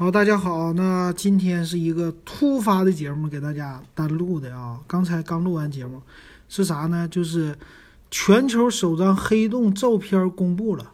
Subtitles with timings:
[0.00, 4.80] 好，大家好，那今天是一个突发的节目，给大家单录的啊。
[4.86, 6.00] 刚才刚录完节目，
[6.48, 7.06] 是啥呢？
[7.06, 7.54] 就是
[8.10, 10.92] 全球首张黑洞照片公布了，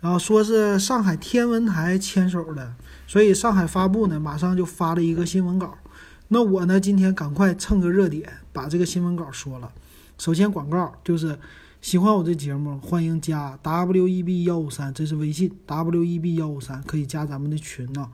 [0.00, 2.74] 然后说是上海天文台牵手的，
[3.06, 5.78] 所以上海发布呢，马上就发了一个新闻稿。
[6.26, 9.70] 那我呢，今天赶快蹭个热点，把这个新闻稿说了。
[10.18, 11.38] 首先广告就是。
[11.82, 18.08] 喜欢我这节目，欢迎加 w e b 幺五三，这是微信 w e b 幺五三，可以加咱们的群呢。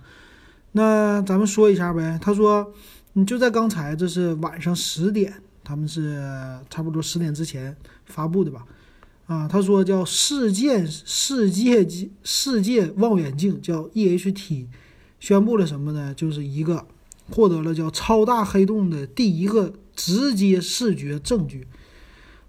[0.72, 2.18] 那咱们说一下呗。
[2.20, 2.72] 他说，
[3.12, 6.18] 你就在刚才，这是晚上十点，他们是
[6.70, 7.76] 差不多十点之前
[8.06, 8.64] 发布的吧？
[9.26, 14.64] 啊，他说叫世界世界级世界望远镜，叫 EHT，
[15.20, 16.14] 宣布了什么呢？
[16.14, 16.86] 就是一个
[17.30, 21.66] 获得了叫超大黑洞的第一个直接视觉证据。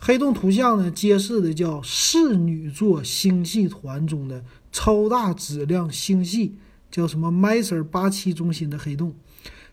[0.01, 6.55] 黑洞图像呢，揭示的叫室女座星系团中的超大质量星系，
[6.89, 9.13] 叫什么 Messier 八七中心的黑洞。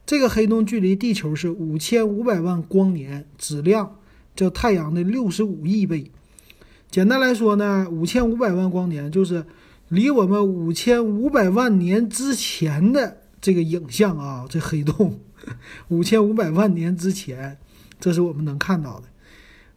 [0.05, 3.97] 这个黑洞距离地球是五千五百万光年，质量
[4.35, 6.11] 叫太阳的六十五亿倍。
[6.91, 9.47] 简单来说呢，五千五百万光年就是
[9.89, 15.21] 离我们五千五百万年之前的这个影像啊，这黑洞
[15.89, 17.59] 五千五百万年之前，
[18.01, 19.07] 这是我们能看到的。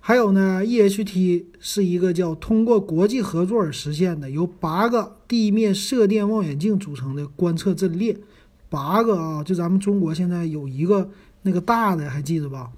[0.01, 8.17] 还有呢，EHT 是一个叫通过国际合作而实现的，由八个地面射电望远镜组成的观测阵列。
[8.69, 11.09] 八个啊，就咱们中国现在有一个
[11.41, 12.71] 那个大的，还记得吧？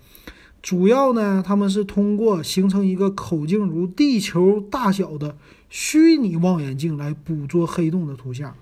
[0.62, 5.38] 主要呢，他们是通过形成一个口径如地球大小的
[5.70, 8.56] 虚拟望远镜来捕捉黑洞的图像。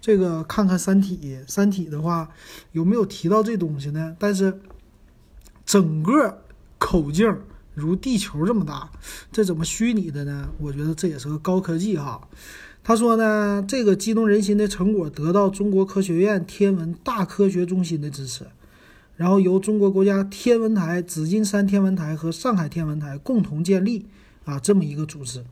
[0.00, 2.30] 这个看看《三体》，《三体》的话
[2.72, 4.16] 有没有提到这东西呢？
[4.18, 4.60] 但是
[5.66, 6.42] 整个
[6.78, 7.36] 口径。
[7.78, 8.90] 如地球这么大，
[9.30, 10.48] 这怎么虚拟的呢？
[10.58, 12.20] 我觉得这也是个高科技哈。
[12.82, 18.46] 他说呢，这个激动人心的成果得到中国科学院天文大科学中心的支持，
[19.16, 24.06] 然后由中国国家天文台、紫金山天文台和上海天文台共同建立
[24.44, 25.44] 啊这么一个组织。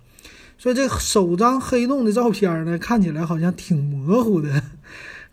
[0.59, 4.62] 所以这首张黑洞的照片呢，看起来好像挺模糊的。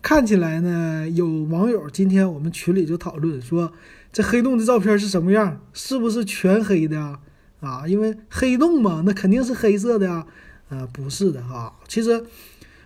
[0.04, 3.74] 看起来呢，有网友今天我们群里就讨论说。
[4.12, 5.60] 这黑洞的照片是什么样？
[5.74, 7.20] 是不是全黑的啊？
[7.62, 10.28] 啊，因为黑洞嘛，那肯定是黑色的呀。
[10.70, 11.74] 啊，不是的哈。
[11.88, 12.24] 其实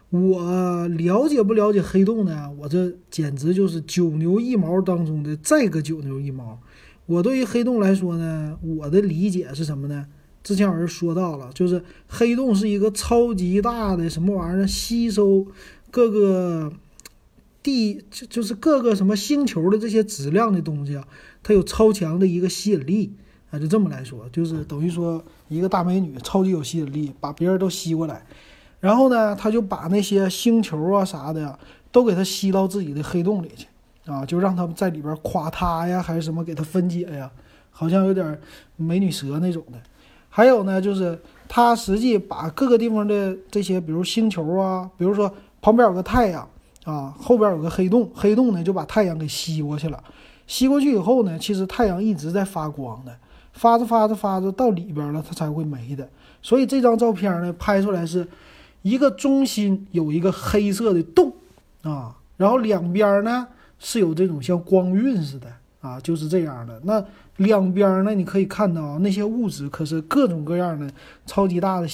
[0.09, 2.49] 我了解不了解黑洞呢？
[2.59, 6.61] 我这简直就是九牛一毛当中的再个九牛一毛。
[7.07, 10.05] 我对于黑洞来说呢，我的理解是什么呢？
[10.43, 15.45] 之前有人说到了，就是黑洞是一个超级大的什么玩意儿，吸收
[15.91, 16.71] 各个。
[17.63, 21.05] 地就就是各个什么星球的这些质量的东西啊，
[21.43, 23.13] 它有超强的一个吸引力
[23.51, 28.25] 啊，就这么来说，就是等于说一个大美女超级有吸引力，把别人都吸过来，
[28.79, 31.59] 然后呢，他就把那些星球啊啥的呀
[31.91, 33.67] 都给他吸到自己的黑洞里去
[34.05, 37.29] 啊，就让他们在里边垮塌呀，还是什么给他分解呀，
[37.69, 38.39] 好像有点
[38.77, 39.79] 美女蛇那种的。
[40.29, 41.19] 还有呢，就是
[41.49, 46.47] 他实际把各个地方的这些，比如星球啊，比如说旁边有个太阳。
[46.87, 50.01] 啊，后边有个黑洞，黑洞呢就把太阳给吸过去了。
[50.47, 53.13] 吸过去以后呢，其实太阳一直在发光的，
[53.51, 56.07] 发着发着发着到里边了，它才会没的。
[56.41, 58.25] 所以这张照片呢，拍出来是
[58.83, 61.33] 一个中心有一个黑色的洞
[61.81, 63.45] 啊，然后两边呢
[63.77, 66.79] 是有这种像光晕似的啊，就是这样的。
[66.85, 67.03] 那
[67.35, 70.89] 两边呢，你可以看到那些物质可是各种各样的
[71.25, 71.87] 超级大的。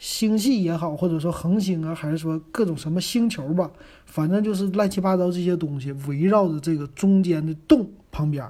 [0.00, 3.70] 星系也好，或者说恒星啊，还是说各种什么星球吧，
[4.06, 8.42] 反正就是乱七八糟这些东西围绕着这个中间的洞旁边，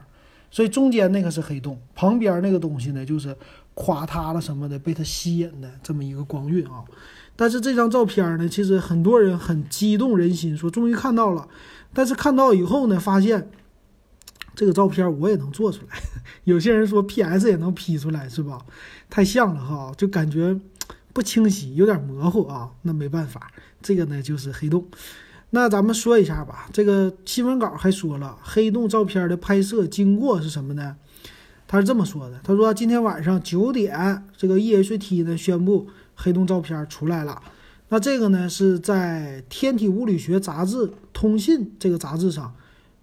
[0.48, 3.36] 所以中间那个是黑洞，旁边那个东西呢就是
[3.74, 6.84] 垮塌了什么的被它吸引的这么一个光晕啊。
[7.34, 11.48] 但是这张照片呢，其实很多人很激动人心，说终于看到了。
[11.92, 13.50] 但是看到以后呢，发现
[14.54, 16.00] 这个照片我也能做出来，
[16.44, 18.64] 有些人说 PS 也能 P 出来，是吧？
[19.08, 20.56] 太像了哈，就感觉。
[21.12, 23.50] 不清晰，有点模糊啊，那没办法，
[23.82, 24.86] 这个呢就是黑洞。
[25.50, 30.96] 那咱们说一下吧，这个新闻稿还说了黑洞照片的拍摄经过是什么呢？
[31.66, 37.42] 他是这么说的，他说今天晚上九点，这个 EHT 呢宣布黑洞照片出来了。
[37.88, 42.54] 那这个呢是在《天体物理学杂志通信》这个杂志上，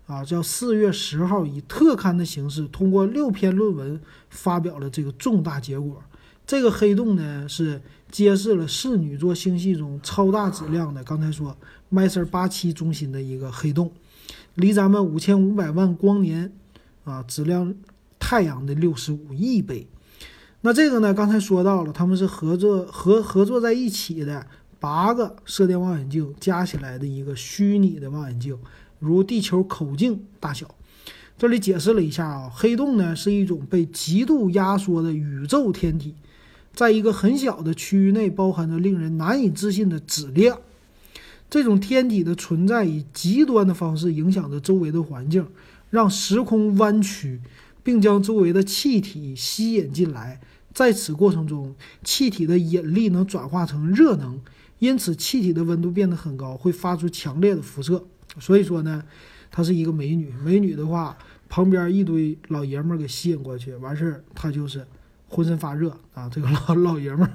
[0.05, 3.99] 啊，叫四月十号以特刊的形式，通过六篇论文
[4.29, 6.01] 发表了这个重大结果。
[6.47, 11.57] 这个黑洞呢，是揭示了室女座星系中超大质量的，刚才说
[11.91, 13.91] Messier 八七中心的一个黑洞，
[14.55, 16.53] 离咱们五千五百万光年
[17.03, 17.75] 啊，质量
[18.17, 19.89] 太阳的六十五亿倍。
[20.61, 24.47] 那这个呢，刚才说到了，他们是合作合合作在一起的
[24.79, 28.57] 八个射电望远镜加起来的一个虚拟的望远镜，
[28.99, 30.73] 如地球口径大小。
[31.37, 36.15] 这里解释了一下啊，黑洞呢是一种被极度压缩的宇宙天体，
[36.77, 40.61] 在一个很小的区域内包含着令人难以置信的质量。
[41.49, 45.47] 这种天体的存在以极端的方式影响着周围的环境，
[45.89, 47.41] 让时空弯曲，
[47.81, 50.39] 并将周围的气体吸引进来。
[50.71, 54.39] 在此过程中，气体的引力能转化成热能，
[54.77, 58.05] 因此气体的温度变得很高，会发出强烈的辐射。
[58.39, 59.03] 所以说呢。
[59.49, 64.85] 她是一个美女，美女的话，旁边一堆老爷们儿给吸引过去，完事儿她就是
[65.27, 66.29] 浑身发热啊！
[66.29, 67.29] 这个老 老爷们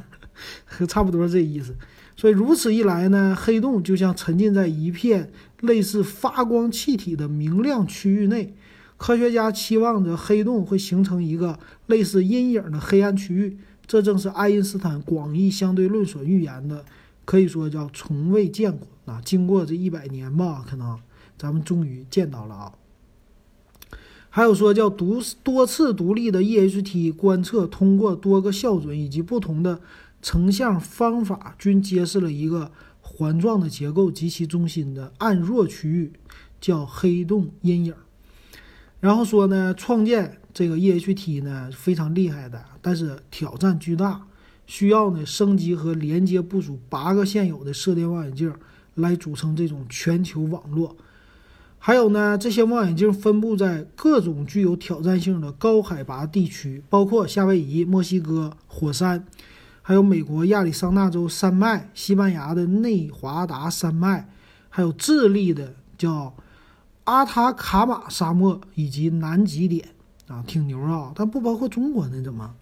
[0.78, 1.74] 儿， 差不多这意思。
[2.16, 5.30] 所以如此一来呢，黑洞就像沉浸在一片
[5.60, 8.54] 类似发光气体的明亮区域内。
[8.96, 16.84] 科学家期望着黑洞会形成一个类似阴影的黑暗区域，这正是爱因斯坦广义相对论所预言的，
[17.24, 19.20] 可以说叫从未见过啊！
[19.24, 20.98] 经过这一百年吧，可能。
[21.38, 22.72] 咱们终于见到了啊！
[24.34, 29.78] 还有说叫独多次独立的 EHT 观测，通过多个校准以及不同的
[30.22, 36.14] 成像方法，均揭示了一个环状的结构及其中心的暗弱区域，
[36.62, 37.94] 叫黑洞阴影。
[39.00, 44.22] 然后说呢，创建这个 EHT 呢非常厉害的，但是挑战巨大，
[44.66, 48.50] 需要呢升级和连接部署八个现有的射电望远镜
[48.94, 50.96] 来组成这种全球网络。
[51.84, 59.26] 还有呢，这些望远镜分布在各种具有挑战性的高海拔地区，包括夏威夷、墨西哥火山，
[59.82, 64.28] 还有美国亚利桑那州山脉、西班牙的内华达山脉，
[64.68, 66.36] 还有智利的叫
[67.02, 69.88] 阿塔卡马沙漠以及南极点
[70.28, 71.10] 啊，挺牛啊！
[71.16, 72.54] 但不包括中国呢，怎么？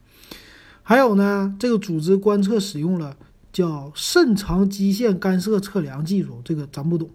[0.83, 3.15] 还有呢，这个组织观测使用了
[3.53, 7.11] 叫甚长基线干涉测量技术，这个咱不懂。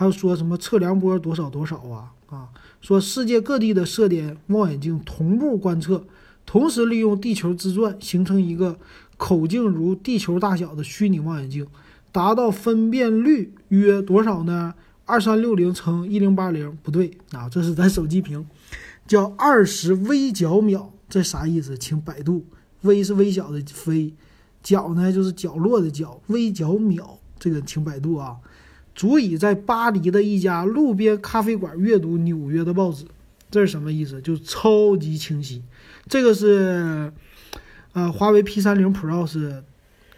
[0.00, 2.48] 还有说什么测量波多少多少啊啊？
[2.80, 6.06] 说世界各地的射电望远镜同步观测，
[6.46, 8.78] 同时利用地球自转形成一个
[9.18, 11.66] 口径如地球大小的虚拟望远镜，
[12.10, 14.72] 达到分辨率约多少呢？
[15.04, 18.46] 二三六零乘一零八零不对啊，这是咱手机屏，
[19.06, 21.76] 叫二十微角秒，这啥意思？
[21.76, 22.46] 请百度。
[22.80, 24.14] 微是微小的微，
[24.62, 28.38] 角呢就是角落的角，微角秒，这个请百度啊。
[29.00, 33.06] 足以在巴黎的一家路边咖啡馆阅读纽约的报纸，
[33.50, 34.20] 这是什么意思？
[34.20, 35.62] 就超级清晰。
[36.06, 37.10] 这个是，
[37.94, 39.64] 呃，华为 P 三零 Pro 是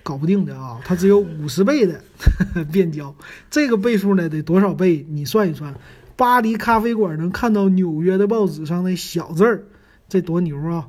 [0.02, 2.02] 搞不定的啊，它只有五十倍的
[2.72, 3.14] 变焦，
[3.52, 5.06] 这个倍数呢得多少倍？
[5.08, 5.76] 你算一算，
[6.16, 9.62] 巴黎咖啡馆能看到纽约的报纸上的小字儿，
[10.08, 10.88] 这多牛啊！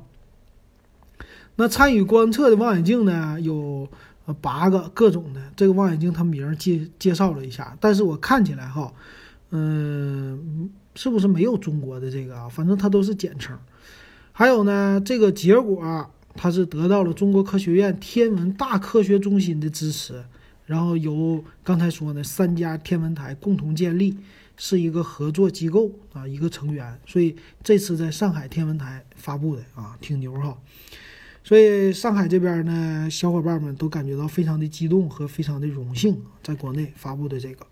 [1.54, 3.88] 那参与观测的望远镜呢有。
[4.26, 8.92] 呃，八个各种的这个望远镜，它名介介绍了一下，但是我看起来哈，
[9.50, 12.48] 嗯，是不是没有中国的这个啊？
[12.48, 13.58] 反正它都是简称。
[14.32, 20.24] 还有呢，这个结果它是得到了中国科学院天文大科学中心的支持，
[20.66, 24.16] 然后由刚才说的三家天文台共同建立，
[24.56, 30.56] 是一个合作机构啊，一个成员，所以这次在上海天文台发布的啊，挺牛哈。
[31.44, 37.66] 所以上海这边呢，小伙伴们都感觉到非常的激动和非常的荣幸，在国内发布的这个。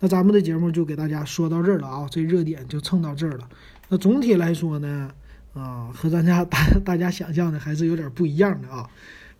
[0.00, 3.46] 那咱们的节目就给大家说到这儿了啊，这热点就蹭到这儿了。
[3.90, 5.10] 那总体来说呢，
[5.52, 8.88] 啊，和咱家大大家想象的还是有点不一样的啊。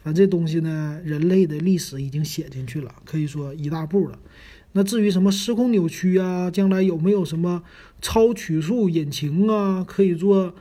[0.02, 4.18] 反正这东西呢，人类的历史已经写进去了，可以说一大步了。
[4.73, 7.62] 那至于什么时空扭曲啊，将来有没有什么
[8.02, 10.54] 超曲速引擎啊，可以做？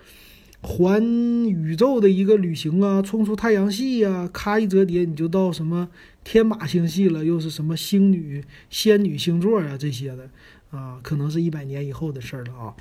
[0.62, 1.04] 环
[1.46, 5.90] 宇宙的一个旅行啊，冲出太阳系呀，咔一折叠你就到什么
[6.24, 10.30] 天马星系了，又是什么星女、仙女星座呀这些的
[10.70, 12.76] 啊，可能是一百年以后的事儿了啊。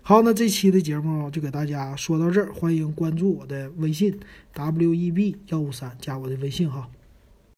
[0.00, 4.18] 好，那这期的节目就给大家说到这儿，欢迎关注我的微信
[4.54, 6.88] w e b 幺五三，加我的微信哈。